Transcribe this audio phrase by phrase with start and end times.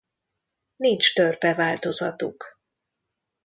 [0.75, 2.57] Nincs törpe változatuk.